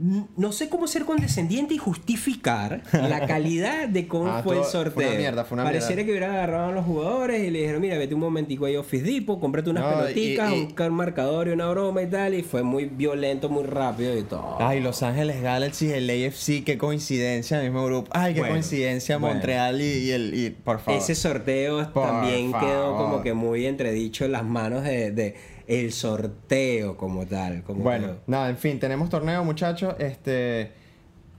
no 0.00 0.52
sé 0.52 0.68
cómo 0.68 0.86
ser 0.86 1.04
condescendiente 1.04 1.74
y 1.74 1.78
justificar 1.78 2.82
la 2.92 3.26
calidad 3.26 3.88
de 3.88 4.06
cómo 4.06 4.28
Ah, 4.30 4.42
fue 4.44 4.54
el 4.56 4.62
todo- 4.62 4.70
fue 4.70 4.80
una 4.80 4.90
sorteo. 4.92 5.18
mierda, 5.18 5.44
fue 5.44 5.56
una 5.56 5.64
Pareciera 5.64 5.96
mierda. 5.96 6.04
que 6.06 6.10
hubieran 6.12 6.30
agarrado 6.36 6.68
a 6.68 6.72
los 6.72 6.84
jugadores 6.84 7.42
y 7.42 7.50
le 7.50 7.58
dijeron, 7.60 7.80
mira, 7.80 7.98
vete 7.98 8.14
un 8.14 8.20
momentico 8.20 8.66
ahí 8.66 8.76
a 8.76 8.80
Office 8.80 9.04
Depot, 9.04 9.40
cómprate 9.40 9.70
unas 9.70 9.82
No, 9.84 10.10
y- 10.10 10.36
y- 10.36 10.38
un 10.80 10.94
marcador 10.94 11.48
y 11.48 11.50
una 11.50 11.68
broma 11.68 12.02
y 12.02 12.06
tal, 12.06 12.34
y 12.34 12.42
fue 12.42 12.62
muy 12.62 12.84
violento, 12.84 13.48
muy 13.48 13.64
rápido 13.64 14.16
y 14.16 14.22
todo. 14.22 14.56
Ay, 14.60 14.80
Los 14.80 15.02
Ángeles 15.02 15.42
Galaxy, 15.42 15.90
el 15.90 16.08
AFC, 16.08 16.62
qué 16.64 16.78
coincidencia, 16.78 17.60
mismo 17.60 17.84
grupo. 17.84 18.08
Ay, 18.14 18.34
qué 18.34 18.40
Bueno, 18.40 18.54
coincidencia, 18.54 19.18
bueno. 19.18 19.34
Montreal 19.34 19.80
y, 19.80 19.84
y 19.84 20.10
el... 20.12 20.34
Y, 20.34 20.50
por 20.50 20.78
favor. 20.78 21.00
Ese 21.00 21.14
sorteo 21.16 21.92
Por 21.92 22.04
también 22.06 22.52
quedó 22.52 22.96
como 22.96 23.20
que 23.22 23.34
muy 23.34 23.66
entredicho 23.66 24.24
en 24.24 24.32
las 24.32 24.44
manos 24.44 24.84
de, 24.84 25.10
de 25.10 25.34
el 25.68 25.92
sorteo 25.92 26.96
como 26.96 27.26
tal. 27.26 27.62
Como 27.62 27.84
Bueno, 27.84 28.16
nada, 28.26 28.48
en 28.48 28.56
fin, 28.56 28.80
tenemos 28.80 29.08
torneo, 29.10 29.44
muchachos. 29.44 29.94
Este. 29.98 30.72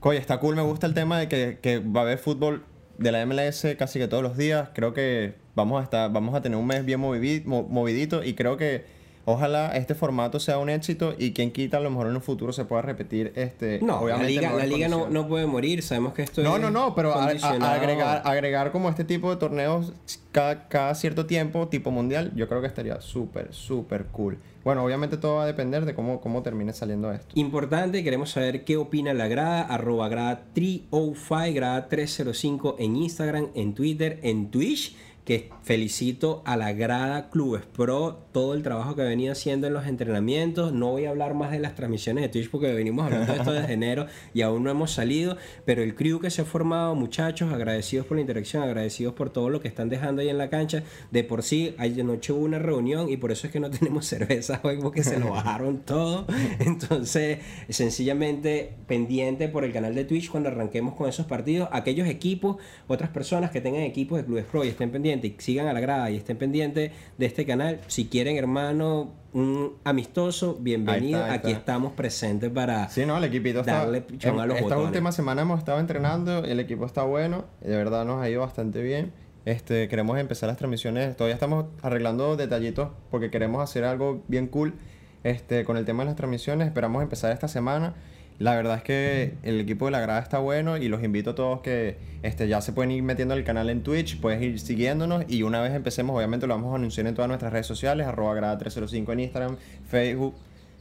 Oye, 0.00 0.18
está 0.18 0.40
cool, 0.40 0.56
me 0.56 0.62
gusta 0.62 0.86
el 0.86 0.94
tema 0.94 1.18
de 1.18 1.28
que, 1.28 1.58
que 1.60 1.78
va 1.78 2.00
a 2.00 2.04
haber 2.04 2.18
fútbol 2.18 2.64
de 2.96 3.12
la 3.12 3.26
MLS 3.26 3.66
casi 3.78 3.98
que 3.98 4.08
todos 4.08 4.22
los 4.22 4.36
días. 4.36 4.70
Creo 4.72 4.94
que 4.94 5.34
vamos 5.54 5.80
a 5.80 5.84
estar, 5.84 6.10
vamos 6.10 6.34
a 6.34 6.40
tener 6.40 6.56
un 6.56 6.66
mes 6.66 6.86
bien 6.86 7.00
movidito 7.00 8.24
y 8.24 8.34
creo 8.34 8.56
que 8.56 8.99
ojalá 9.30 9.70
este 9.76 9.94
formato 9.94 10.38
sea 10.40 10.58
un 10.58 10.68
éxito 10.70 11.14
y 11.18 11.32
quien 11.32 11.50
quita 11.52 11.76
a 11.78 11.80
lo 11.80 11.90
mejor 11.90 12.06
en 12.08 12.16
un 12.16 12.22
futuro 12.22 12.52
se 12.52 12.64
pueda 12.64 12.82
repetir 12.82 13.32
este. 13.36 13.78
no, 13.80 13.86
la 13.94 14.00
obviamente 14.00 14.26
en 14.28 14.34
liga, 14.36 14.42
la 14.42 14.56
mejores 14.56 14.70
liga 14.76 14.88
no, 14.88 15.08
no 15.10 15.28
puede 15.28 15.46
morir. 15.46 15.82
Sabemos 15.82 16.12
que 16.14 16.22
esto 16.22 16.42
No, 16.42 16.56
es 16.56 16.62
no, 16.62 16.70
no, 16.70 16.94
pero 16.94 17.12
a- 17.14 17.22
a- 17.22 17.26
condicionado. 17.26 17.72
agregar, 17.72 18.22
agregar 18.24 18.72
como 18.72 18.88
este 18.88 19.04
tipo 19.04 19.30
de 19.30 19.36
torneos 19.36 19.92
cada, 20.32 20.68
cada 20.68 20.94
cierto 20.94 21.26
tiempo, 21.26 21.68
tipo 21.68 21.90
mundial, 21.90 22.32
yo 22.36 22.48
creo 22.48 22.60
que 22.60 22.66
estaría 22.66 23.00
súper, 23.00 23.52
súper 23.52 24.06
cool. 24.06 24.38
Bueno, 24.62 24.84
obviamente 24.84 25.16
todo 25.16 25.36
va 25.36 25.44
a 25.44 25.46
depender 25.46 25.86
de 25.86 25.94
cómo, 25.94 26.20
cómo 26.20 26.42
termine 26.42 26.74
saliendo 26.74 27.10
esto. 27.12 27.28
Importante, 27.34 28.04
queremos 28.04 28.30
saber 28.30 28.64
qué 28.64 28.76
opina 28.76 29.14
la 29.14 29.26
grada, 29.26 29.62
arroba 29.62 30.08
grada 30.10 30.42
305, 30.52 31.54
grada 31.54 31.88
305 31.88 32.76
en 32.78 32.96
Instagram, 32.96 33.48
en 33.54 33.74
Twitter, 33.74 34.18
en 34.22 34.50
Twitch, 34.50 34.94
que 35.30 35.48
felicito 35.62 36.42
a 36.44 36.56
la 36.56 36.72
grada 36.72 37.30
Clubes 37.30 37.62
Pro, 37.64 38.26
todo 38.32 38.52
el 38.52 38.64
trabajo 38.64 38.96
que 38.96 39.02
venía 39.02 39.30
haciendo 39.30 39.68
en 39.68 39.74
los 39.74 39.86
entrenamientos. 39.86 40.72
No 40.72 40.90
voy 40.90 41.04
a 41.04 41.10
hablar 41.10 41.34
más 41.34 41.52
de 41.52 41.60
las 41.60 41.76
transmisiones 41.76 42.22
de 42.22 42.28
Twitch 42.28 42.50
porque 42.50 42.72
venimos 42.72 43.04
hablando 43.04 43.32
de 43.32 43.38
esto 43.38 43.52
desde 43.52 43.72
enero 43.74 44.06
y 44.34 44.42
aún 44.42 44.64
no 44.64 44.72
hemos 44.72 44.90
salido, 44.90 45.36
pero 45.64 45.84
el 45.84 45.94
crew 45.94 46.18
que 46.18 46.30
se 46.30 46.42
ha 46.42 46.44
formado, 46.44 46.96
muchachos, 46.96 47.52
agradecidos 47.52 48.06
por 48.06 48.16
la 48.16 48.22
interacción, 48.22 48.64
agradecidos 48.64 49.14
por 49.14 49.30
todo 49.30 49.50
lo 49.50 49.60
que 49.60 49.68
están 49.68 49.88
dejando 49.88 50.20
ahí 50.20 50.30
en 50.30 50.36
la 50.36 50.50
cancha. 50.50 50.82
De 51.12 51.22
por 51.22 51.44
sí, 51.44 51.76
de 51.78 52.02
noche 52.02 52.32
hubo 52.32 52.44
una 52.44 52.58
reunión 52.58 53.08
y 53.08 53.16
por 53.16 53.30
eso 53.30 53.46
es 53.46 53.52
que 53.52 53.60
no 53.60 53.70
tenemos 53.78 54.06
cerveza 54.06 54.58
hoy 54.64 54.78
porque 54.82 55.04
se 55.04 55.20
lo 55.20 55.30
bajaron 55.30 55.78
todo. 55.82 56.26
Entonces, 56.58 57.38
sencillamente 57.68 58.74
pendiente 58.88 59.46
por 59.46 59.62
el 59.62 59.72
canal 59.72 59.94
de 59.94 60.04
Twitch 60.04 60.28
cuando 60.28 60.48
arranquemos 60.48 60.94
con 60.94 61.08
esos 61.08 61.26
partidos. 61.26 61.68
Aquellos 61.70 62.08
equipos, 62.08 62.56
otras 62.88 63.10
personas 63.10 63.52
que 63.52 63.60
tengan 63.60 63.82
equipos 63.82 64.18
de 64.18 64.24
Clubes 64.24 64.46
Pro 64.46 64.64
y 64.64 64.68
estén 64.70 64.90
pendientes 64.90 65.19
y 65.28 65.36
sigan 65.38 65.66
a 65.66 65.72
la 65.72 65.80
grada 65.80 66.10
y 66.10 66.16
estén 66.16 66.36
pendientes 66.36 66.92
de 67.18 67.26
este 67.26 67.44
canal. 67.46 67.80
Si 67.86 68.06
quieren, 68.06 68.36
hermano, 68.36 69.12
un 69.32 69.74
amistoso, 69.84 70.56
bienvenido. 70.60 71.18
Ahí 71.18 71.22
está, 71.22 71.32
ahí 71.32 71.38
Aquí 71.38 71.48
está. 71.48 71.58
estamos 71.60 71.92
presentes 71.92 72.50
para 72.50 72.88
Sí, 72.88 73.06
no, 73.06 73.16
el 73.18 73.24
equipito 73.24 73.60
está. 73.60 73.82
a 73.82 73.86
los 73.86 73.96
Esta 73.96 74.30
botones. 74.32 74.84
última 74.86 75.12
semana 75.12 75.42
hemos 75.42 75.58
estado 75.58 75.78
entrenando, 75.80 76.44
el 76.44 76.58
equipo 76.60 76.84
está 76.86 77.02
bueno, 77.04 77.44
de 77.60 77.76
verdad 77.76 78.04
nos 78.04 78.22
ha 78.22 78.28
ido 78.28 78.40
bastante 78.40 78.82
bien. 78.82 79.12
Este, 79.44 79.88
queremos 79.88 80.18
empezar 80.18 80.48
las 80.48 80.58
transmisiones, 80.58 81.16
todavía 81.16 81.34
estamos 81.34 81.66
arreglando 81.82 82.36
detallitos 82.36 82.88
porque 83.10 83.30
queremos 83.30 83.62
hacer 83.62 83.84
algo 83.84 84.22
bien 84.28 84.46
cool 84.48 84.74
este, 85.24 85.64
con 85.64 85.76
el 85.76 85.84
tema 85.84 86.02
de 86.02 86.08
las 86.10 86.16
transmisiones. 86.16 86.66
Esperamos 86.66 87.02
empezar 87.02 87.32
esta 87.32 87.48
semana. 87.48 87.94
La 88.40 88.56
verdad 88.56 88.78
es 88.78 88.82
que 88.82 89.34
el 89.42 89.60
equipo 89.60 89.84
de 89.84 89.90
la 89.92 90.00
grada 90.00 90.18
está 90.20 90.38
bueno 90.38 90.76
y 90.78 90.88
los 90.88 91.04
invito 91.04 91.30
a 91.30 91.34
todos 91.34 91.60
que 91.60 91.98
este, 92.22 92.48
ya 92.48 92.60
se 92.62 92.72
pueden 92.72 92.90
ir 92.90 93.02
metiendo 93.02 93.34
al 93.34 93.44
canal 93.44 93.68
en 93.68 93.82
Twitch, 93.82 94.18
puedes 94.18 94.40
ir 94.42 94.58
siguiéndonos 94.58 95.24
y 95.28 95.42
una 95.42 95.60
vez 95.60 95.74
empecemos, 95.74 96.16
obviamente 96.16 96.46
lo 96.46 96.54
vamos 96.54 96.72
a 96.72 96.76
anunciar 96.76 97.06
en 97.06 97.14
todas 97.14 97.28
nuestras 97.28 97.52
redes 97.52 97.66
sociales, 97.66 98.06
arroba 98.06 98.34
grada 98.34 98.56
305 98.56 99.12
en 99.12 99.20
Instagram, 99.20 99.56
Facebook, 99.86 100.34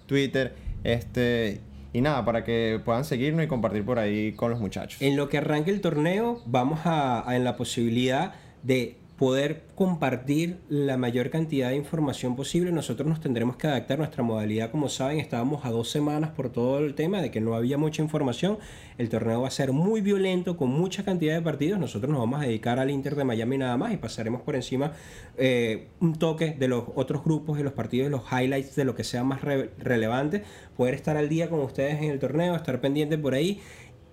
Twitter, 0.06 0.54
este, 0.86 1.60
y 1.92 2.00
nada, 2.00 2.24
para 2.24 2.46
que 2.46 2.80
puedan 2.86 3.04
seguirnos 3.04 3.44
y 3.44 3.48
compartir 3.50 3.84
por 3.84 4.00
ahí 4.00 4.32
con 4.32 4.52
los 4.52 4.60
muchachos. 4.62 5.02
En 5.02 5.18
lo 5.18 5.28
que 5.28 5.38
arranque 5.40 5.70
el 5.72 5.82
torneo, 5.82 6.42
vamos 6.46 6.80
a, 6.86 7.30
a- 7.30 7.36
en 7.36 7.44
la 7.44 7.58
posibilidad 7.58 8.36
de 8.64 8.96
poder 9.20 9.64
compartir 9.76 10.60
la 10.70 10.96
mayor 10.96 11.30
cantidad 11.30 11.70
de 11.70 11.76
información 11.76 12.38
posible. 12.38 12.72
Nosotros 12.72 13.06
nos 13.06 13.20
tendremos 13.20 13.58
que 13.58 13.68
adaptar 13.68 13.98
nuestra 14.00 14.24
modalidad. 14.24 14.72
Como 14.72 14.88
saben, 14.88 15.20
estábamos 15.20 15.66
a 15.66 15.72
dos 15.72 15.90
semanas 15.92 16.30
por 16.30 16.50
todo 16.50 16.80
el 16.80 16.96
tema 16.96 17.22
de 17.22 17.30
que 17.30 17.42
no 17.42 17.54
había 17.54 17.78
mucha 17.78 18.02
información. 18.02 18.60
El 18.98 19.10
torneo 19.10 19.42
va 19.42 19.50
a 19.50 19.52
ser 19.52 19.74
muy 19.74 20.00
violento, 20.00 20.56
con 20.56 20.70
mucha 20.70 21.04
cantidad 21.04 21.36
de 21.36 21.42
partidos. 21.42 21.80
Nosotros 21.80 22.10
nos 22.10 22.22
vamos 22.22 22.40
a 22.42 22.46
dedicar 22.46 22.80
al 22.80 22.90
Inter 22.90 23.16
de 23.16 23.26
Miami 23.26 23.58
nada 23.58 23.76
más 23.76 23.92
y 23.94 23.98
pasaremos 23.98 24.42
por 24.42 24.56
encima 24.56 24.94
eh, 25.38 25.90
un 26.00 26.16
toque 26.16 26.56
de 26.58 26.70
los 26.70 26.86
otros 26.96 27.22
grupos, 27.22 27.58
de 27.58 27.66
los 27.66 27.74
partidos, 27.74 28.10
los 28.10 28.24
highlights, 28.32 28.78
de 28.78 28.86
lo 28.86 28.96
que 28.96 29.04
sea 29.04 29.26
más 29.26 29.42
re- 29.42 29.72
relevante. 29.80 30.44
Poder 30.78 30.94
estar 30.94 31.18
al 31.18 31.28
día 31.28 31.50
con 31.50 31.60
ustedes 31.60 31.98
en 32.02 32.06
el 32.06 32.20
torneo, 32.20 32.56
estar 32.56 32.80
pendiente 32.80 33.18
por 33.18 33.34
ahí. 33.34 33.60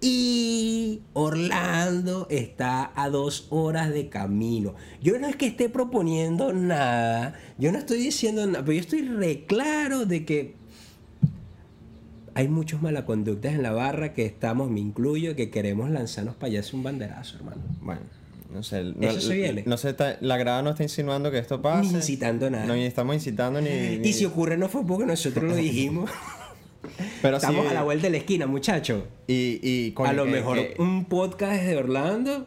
Y 0.00 1.00
Orlando 1.14 2.26
está 2.30 2.92
a 2.94 3.08
dos 3.08 3.46
horas 3.50 3.90
de 3.92 4.08
camino. 4.08 4.74
Yo 5.02 5.18
no 5.18 5.26
es 5.26 5.36
que 5.36 5.46
esté 5.46 5.68
proponiendo 5.68 6.52
nada, 6.52 7.34
yo 7.58 7.72
no 7.72 7.78
estoy 7.78 7.98
diciendo 7.98 8.46
nada, 8.46 8.60
pero 8.64 8.74
yo 8.74 8.80
estoy 8.80 9.02
re 9.02 9.44
claro 9.46 10.04
de 10.04 10.24
que 10.24 10.54
hay 12.34 12.48
muchos 12.48 12.82
malaconductas 12.82 13.54
en 13.54 13.62
la 13.62 13.72
barra 13.72 14.12
que 14.12 14.26
estamos, 14.26 14.70
me 14.70 14.80
incluyo, 14.80 15.34
que 15.34 15.48
queremos 15.50 15.88
lanzarnos 15.90 16.34
para 16.34 16.48
allá 16.48 16.60
hacer 16.60 16.74
un 16.74 16.82
banderazo, 16.82 17.36
hermano. 17.36 17.62
Bueno, 17.80 18.02
no 18.52 18.62
sé. 18.62 18.84
No, 18.84 19.08
Eso 19.08 19.20
se 19.22 19.34
viene. 19.36 19.62
No 19.66 19.78
sé, 19.78 19.88
está- 19.90 20.18
la 20.20 20.36
grada 20.36 20.60
no 20.62 20.70
está 20.70 20.82
insinuando 20.82 21.30
que 21.30 21.38
esto 21.38 21.62
pase. 21.62 21.88
Ni 21.88 21.94
incitando 21.94 22.50
nada. 22.50 22.66
No, 22.66 22.74
ni 22.74 22.84
estamos 22.84 23.14
incitando 23.14 23.62
ni. 23.62 23.70
ni- 23.70 24.06
Y 24.08 24.12
si 24.12 24.26
ocurre 24.26 24.58
no 24.58 24.68
fue 24.68 24.84
porque 24.86 25.06
nosotros 25.06 25.44
lo 25.44 25.56
dijimos. 25.56 26.10
Pero 27.22 27.36
Estamos 27.36 27.64
sí, 27.64 27.70
a 27.70 27.74
la 27.74 27.82
vuelta 27.82 28.06
de 28.06 28.10
la 28.10 28.16
esquina, 28.18 28.46
muchachos. 28.46 29.04
Y, 29.26 29.92
A 29.96 30.12
lo 30.12 30.24
mejor 30.26 30.58
un 30.78 31.04
podcast 31.06 31.52
desde 31.54 31.76
Orlando. 31.76 32.46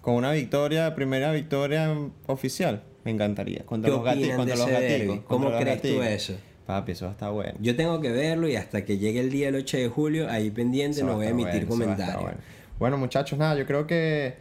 con 0.00 0.14
una 0.14 0.32
victoria, 0.32 0.94
primera 0.94 1.32
victoria 1.32 1.94
oficial, 2.26 2.82
me 3.04 3.10
encantaría. 3.10 3.64
Contra 3.66 3.90
¿Qué 3.90 3.96
los, 3.96 4.04
gati- 4.06 4.36
contra 4.36 4.56
los 4.56 4.68
gaticos. 4.68 5.20
¿Cómo 5.26 5.50
contra 5.50 5.72
los 5.72 5.80
crees 5.80 5.96
tú 5.96 6.02
eso? 6.02 6.34
Papi, 6.66 6.92
eso 6.92 7.10
está 7.10 7.30
bueno. 7.30 7.54
Yo 7.60 7.74
tengo 7.74 8.00
que 8.00 8.10
verlo 8.12 8.48
y 8.48 8.54
hasta 8.56 8.84
que 8.84 8.96
llegue 8.98 9.20
el 9.20 9.30
día 9.30 9.46
del 9.46 9.56
8 9.56 9.76
de 9.76 9.88
julio, 9.88 10.30
ahí 10.30 10.50
pendiente, 10.50 11.02
no 11.02 11.08
va 11.08 11.14
voy 11.16 11.26
a 11.26 11.30
estar 11.30 11.40
emitir 11.40 11.66
bueno, 11.66 11.84
va 11.86 11.90
a 11.90 11.94
estar 11.94 12.06
comentarios. 12.16 12.22
Bueno. 12.22 12.38
Bueno, 12.78 12.96
muchachos, 12.98 13.38
nada, 13.38 13.56
yo 13.56 13.66
creo 13.66 13.86
que 13.86 14.34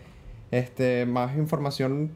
este, 0.52 1.06
más 1.06 1.36
información 1.38 2.12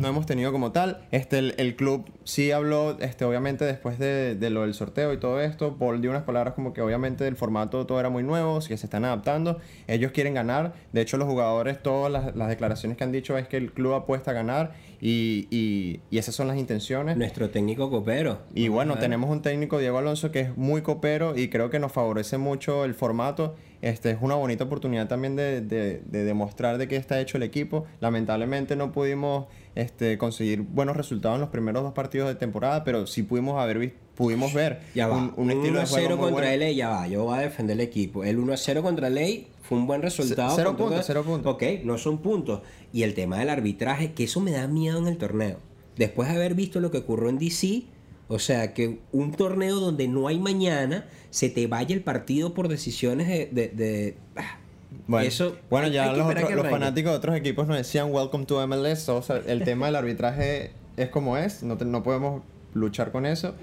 no 0.00 0.08
hemos 0.08 0.26
tenido 0.26 0.50
como 0.52 0.72
tal. 0.72 1.06
Este, 1.10 1.38
el, 1.38 1.54
el 1.58 1.76
club 1.76 2.04
sí 2.24 2.50
habló, 2.50 2.98
este, 3.00 3.24
obviamente, 3.24 3.64
después 3.64 3.98
de, 3.98 4.34
de 4.34 4.50
lo 4.50 4.62
del 4.62 4.74
sorteo 4.74 5.12
y 5.12 5.18
todo 5.18 5.40
esto. 5.40 5.76
Paul 5.78 6.00
dio 6.00 6.10
unas 6.10 6.24
palabras 6.24 6.54
como 6.54 6.72
que 6.72 6.80
obviamente 6.80 7.26
el 7.26 7.36
formato 7.36 7.86
todo 7.86 8.00
era 8.00 8.10
muy 8.10 8.22
nuevo, 8.22 8.58
que 8.66 8.76
se 8.76 8.86
están 8.86 9.04
adaptando. 9.04 9.58
Ellos 9.86 10.12
quieren 10.12 10.34
ganar. 10.34 10.74
De 10.92 11.00
hecho, 11.00 11.16
los 11.16 11.28
jugadores, 11.28 11.82
todas 11.82 12.10
las, 12.12 12.34
las 12.36 12.48
declaraciones 12.48 12.98
que 12.98 13.04
han 13.04 13.12
dicho 13.12 13.38
es 13.38 13.46
que 13.48 13.56
el 13.56 13.72
club 13.72 13.94
apuesta 13.94 14.32
a 14.32 14.34
ganar 14.34 14.72
y, 15.00 15.46
y- 15.50 16.00
y 16.10 16.18
esas 16.18 16.34
son 16.34 16.48
las 16.48 16.56
intenciones. 16.56 17.16
Nuestro 17.16 17.50
técnico 17.50 17.90
copero. 17.90 18.38
Y 18.54 18.68
bueno, 18.68 18.98
tenemos 18.98 19.30
un 19.30 19.42
técnico, 19.42 19.78
Diego 19.78 19.98
Alonso, 19.98 20.30
que 20.32 20.40
es 20.40 20.56
muy 20.56 20.82
copero 20.82 21.36
y 21.36 21.48
creo 21.48 21.70
que 21.70 21.78
nos 21.78 21.92
favorece 21.92 22.38
mucho 22.38 22.84
el 22.84 22.94
formato. 22.94 23.54
Este 23.82 24.10
es 24.10 24.16
una 24.22 24.34
bonita 24.34 24.64
oportunidad 24.64 25.08
también 25.08 25.36
de, 25.36 25.60
de- 25.60 26.00
de 26.06 26.24
demostrar 26.24 26.78
de 26.78 26.88
qué 26.88 26.96
está 26.96 27.20
hecho 27.20 27.36
el 27.36 27.42
equipo. 27.42 27.84
Lamentablemente 28.00 28.76
no 28.76 28.92
pudimos 28.92 29.46
este, 29.74 30.18
conseguir 30.18 30.62
buenos 30.62 30.96
resultados 30.96 31.36
en 31.36 31.40
los 31.42 31.50
primeros 31.50 31.82
dos 31.82 31.92
partidos 31.92 32.28
de 32.28 32.34
temporada, 32.36 32.84
pero 32.84 33.06
sí 33.06 33.22
pudimos 33.22 33.60
haber 33.60 33.78
vis- 33.78 33.92
pudimos 34.14 34.54
ver 34.54 34.80
Ya 34.94 35.10
un, 35.10 35.32
un 35.36 35.50
estilo 35.50 35.78
de 35.78 35.84
1 35.84 35.86
juego 35.88 35.96
0 36.06 36.16
muy 36.16 36.24
contra 36.30 36.48
bueno. 36.50 36.64
LA, 36.64 36.70
ya 36.72 36.88
va. 36.90 37.08
Yo 37.08 37.24
voy 37.24 37.38
a 37.38 37.40
defender 37.40 37.74
el 37.74 37.80
equipo. 37.80 38.22
El 38.24 38.38
1 38.38 38.56
0 38.56 38.82
contra 38.82 39.10
LA 39.10 39.26
fue 39.62 39.78
un 39.78 39.86
buen 39.88 40.02
resultado. 40.02 40.54
cero 40.54 40.76
puntos, 40.76 41.04
cero 41.06 41.24
puntos. 41.24 41.54
Ok, 41.54 41.62
no 41.84 41.98
son 41.98 42.18
puntos. 42.18 42.60
Y 42.92 43.02
el 43.02 43.14
tema 43.14 43.38
del 43.38 43.48
arbitraje, 43.50 44.12
que 44.12 44.24
eso 44.24 44.40
me 44.40 44.52
da 44.52 44.68
miedo 44.68 44.98
en 44.98 45.08
el 45.08 45.16
torneo. 45.16 45.58
Después 45.96 46.28
de 46.28 46.36
haber 46.36 46.54
visto 46.54 46.78
lo 46.80 46.90
que 46.92 46.98
ocurrió 46.98 47.28
en 47.28 47.38
DC, 47.38 47.82
o 48.28 48.38
sea, 48.38 48.72
que 48.74 49.00
un 49.12 49.32
torneo 49.32 49.80
donde 49.80 50.06
no 50.06 50.28
hay 50.28 50.38
mañana, 50.38 51.06
se 51.30 51.48
te 51.50 51.66
vaya 51.66 51.94
el 51.94 52.02
partido 52.02 52.54
por 52.54 52.68
decisiones 52.68 53.26
de. 53.26 53.46
de- 53.50 53.68
de- 53.68 54.16
ah, 54.36 54.58
Bueno, 55.06 55.26
eso. 55.26 55.56
bueno 55.70 55.88
ya 55.88 56.12
los, 56.12 56.32
que 56.34 56.54
los 56.54 56.68
fanáticos 56.68 57.12
de 57.12 57.18
otros 57.18 57.36
equipos 57.36 57.66
nos 57.66 57.76
decían 57.76 58.10
Welcome 58.12 58.46
to 58.46 58.66
MLS. 58.66 59.08
O 59.10 59.22
sea, 59.22 59.40
el 59.46 59.62
tema 59.64 59.86
del 59.86 59.96
arbitraje 59.96 60.72
es 60.96 61.08
como 61.08 61.36
es, 61.36 61.62
no, 61.62 61.76
te- 61.76 61.84
no 61.84 62.02
podemos 62.02 62.42
luchar 62.72 63.12
con 63.12 63.26
eso. 63.26 63.54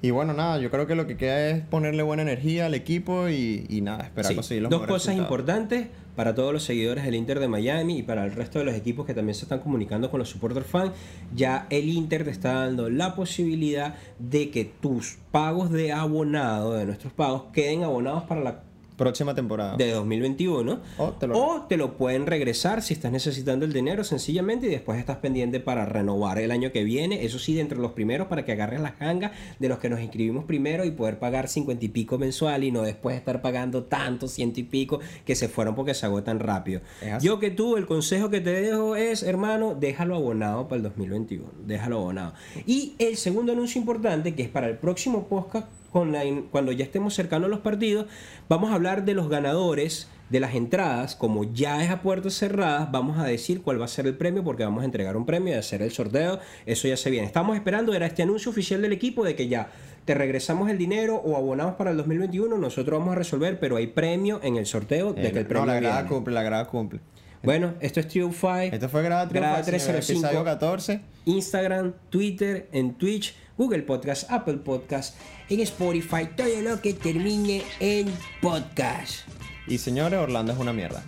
Y 0.00 0.10
bueno, 0.12 0.32
nada, 0.32 0.58
yo 0.60 0.70
creo 0.70 0.86
que 0.86 0.94
lo 0.94 1.08
que 1.08 1.16
queda 1.16 1.48
es 1.50 1.60
ponerle 1.64 2.04
buena 2.04 2.22
energía 2.22 2.66
al 2.66 2.74
equipo 2.74 3.28
y, 3.28 3.66
y 3.68 3.80
nada, 3.80 4.04
esperar 4.04 4.26
Sí, 4.30 4.34
conseguir 4.36 4.62
los 4.62 4.70
Dos 4.70 4.82
cosas 4.82 4.92
resultados. 5.08 5.22
importantes 5.22 5.86
para 6.14 6.36
todos 6.36 6.52
los 6.52 6.62
seguidores 6.62 7.04
del 7.04 7.16
Inter 7.16 7.40
de 7.40 7.48
Miami 7.48 7.98
y 7.98 8.02
para 8.04 8.24
el 8.24 8.30
resto 8.32 8.60
de 8.60 8.64
los 8.64 8.74
equipos 8.76 9.06
que 9.06 9.14
también 9.14 9.34
se 9.34 9.42
están 9.44 9.58
comunicando 9.58 10.08
con 10.10 10.20
los 10.20 10.28
supporter 10.28 10.62
fans. 10.62 10.92
Ya 11.34 11.66
el 11.70 11.88
Inter 11.88 12.22
te 12.24 12.30
está 12.30 12.52
dando 12.54 12.88
la 12.90 13.16
posibilidad 13.16 13.94
de 14.20 14.50
que 14.50 14.64
tus 14.64 15.16
pagos 15.32 15.70
de 15.72 15.90
abonado, 15.92 16.74
de 16.74 16.86
nuestros 16.86 17.12
pagos, 17.12 17.44
queden 17.52 17.82
abonados 17.82 18.22
para 18.24 18.40
la 18.40 18.62
Próxima 18.98 19.34
temporada. 19.34 19.76
de 19.78 19.90
2021 19.92 20.80
O 20.98 21.08
te 21.12 21.26
lo- 21.26 21.38
o 21.38 21.62
te 21.62 21.76
lo 21.78 21.96
pueden 21.96 22.26
regresar 22.26 22.82
si 22.82 22.92
estás 22.92 23.10
necesitando 23.12 23.64
el 23.64 23.72
dinero 23.72 24.04
sencillamente 24.04 24.66
y 24.66 24.70
después 24.70 24.98
estás 24.98 25.16
pendiente 25.18 25.60
para 25.60 25.86
renovar 25.86 26.38
el 26.38 26.50
año 26.50 26.72
que 26.72 26.84
viene. 26.84 27.24
Eso 27.24 27.38
sí 27.38 27.54
dentro 27.54 27.76
de 27.78 27.82
los 27.82 27.92
primeros 27.92 28.26
para 28.26 28.44
que 28.44 28.52
agarres 28.52 28.80
las 28.80 28.98
gangas 28.98 29.32
de 29.58 29.68
los 29.68 29.78
que 29.78 29.88
nos 29.88 30.00
inscribimos 30.00 30.44
primero 30.44 30.84
y 30.84 30.90
poder 30.90 31.18
pagar 31.18 31.48
cincuenta 31.48 31.84
y 31.84 31.88
pico 31.88 32.18
mensual 32.18 32.64
y 32.64 32.72
no 32.72 32.82
después 32.82 33.16
estar 33.16 33.40
pagando 33.40 33.84
tanto 33.84 34.28
ciento 34.28 34.60
y 34.60 34.64
pico 34.64 34.98
que 35.24 35.34
se 35.36 35.48
fueron 35.48 35.74
porque 35.74 35.94
se 35.94 36.04
agotan 36.04 36.40
rápido. 36.40 36.80
Yo 37.22 37.38
que 37.38 37.50
tú 37.50 37.76
el 37.76 37.86
consejo 37.86 38.28
que 38.30 38.40
te 38.40 38.50
dejo 38.50 38.96
es 38.96 39.22
hermano 39.22 39.76
déjalo 39.78 40.16
abonado 40.16 40.66
para 40.66 40.78
el 40.78 40.82
2021 40.82 41.44
déjalo 41.64 41.98
abonado. 41.98 42.34
Y 42.66 42.94
el 42.98 43.16
segundo 43.16 43.52
anuncio 43.52 43.78
importante 43.80 44.34
que 44.34 44.42
es 44.42 44.48
para 44.48 44.66
el 44.68 44.76
próximo 44.78 45.28
podcast 45.28 45.68
con 45.90 46.12
la 46.12 46.22
cuando 46.50 46.72
ya 46.72 46.84
estemos 46.84 47.14
cercanos 47.14 47.46
a 47.46 47.50
los 47.50 47.60
partidos, 47.60 48.06
vamos 48.48 48.70
a 48.70 48.74
hablar 48.74 49.04
de 49.04 49.14
los 49.14 49.28
ganadores 49.28 50.08
de 50.30 50.40
las 50.40 50.54
entradas. 50.54 51.16
Como 51.16 51.44
ya 51.52 51.82
es 51.82 51.90
a 51.90 52.02
puertas 52.02 52.34
cerradas, 52.34 52.90
vamos 52.90 53.18
a 53.18 53.24
decir 53.24 53.62
cuál 53.62 53.80
va 53.80 53.86
a 53.86 53.88
ser 53.88 54.06
el 54.06 54.14
premio 54.16 54.44
porque 54.44 54.64
vamos 54.64 54.82
a 54.82 54.84
entregar 54.84 55.16
un 55.16 55.26
premio 55.26 55.54
y 55.54 55.56
hacer 55.56 55.82
el 55.82 55.90
sorteo. 55.90 56.38
Eso 56.66 56.88
ya 56.88 56.96
se 56.96 57.10
viene. 57.10 57.26
Estamos 57.26 57.56
esperando, 57.56 57.94
era 57.94 58.06
este 58.06 58.22
anuncio 58.22 58.50
oficial 58.50 58.82
del 58.82 58.92
equipo 58.92 59.24
de 59.24 59.34
que 59.34 59.48
ya 59.48 59.70
te 60.04 60.14
regresamos 60.14 60.70
el 60.70 60.78
dinero 60.78 61.16
o 61.16 61.36
abonamos 61.36 61.74
para 61.74 61.90
el 61.90 61.96
2021. 61.96 62.56
Nosotros 62.56 62.98
vamos 62.98 63.12
a 63.12 63.18
resolver, 63.18 63.58
pero 63.60 63.76
hay 63.76 63.88
premio 63.88 64.40
en 64.42 64.56
el 64.56 64.66
sorteo 64.66 65.12
de 65.12 65.28
Eh, 65.28 65.32
que 65.32 65.38
el 65.40 65.44
no, 65.44 65.48
premio 65.48 65.66
la 65.66 65.80
grada 65.80 66.06
cumple, 66.06 66.34
la 66.34 66.42
grada 66.42 66.66
cumple. 66.66 67.00
Bueno, 67.42 67.74
esto 67.80 68.00
es 68.00 68.06
Five. 68.06 68.70
Esto 68.72 68.88
fue 68.88 69.02
grada, 69.02 69.26
Grada 69.26 69.62
Triunfal, 69.62 69.80
señores, 69.80 70.06
305. 70.06 70.26
episodio 70.26 70.44
14. 70.44 71.00
Instagram, 71.26 71.94
Twitter, 72.10 72.68
en 72.72 72.94
Twitch, 72.94 73.36
Google 73.58 73.82
Podcast, 73.82 74.30
Apple 74.30 74.58
Podcast, 74.58 75.16
en 75.50 75.60
Spotify, 75.60 76.28
todo 76.34 76.62
lo 76.62 76.80
que 76.80 76.94
termine 76.94 77.64
en 77.80 78.16
podcast. 78.40 79.26
Y 79.66 79.76
señores, 79.78 80.18
Orlando 80.20 80.52
es 80.52 80.58
una 80.58 80.72
mierda. 80.72 81.02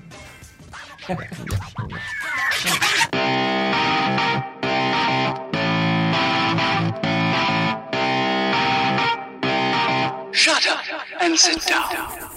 Shut 10.32 10.66
up 10.66 10.80
and 11.20 11.38
sit 11.38 11.64
down. 11.66 12.29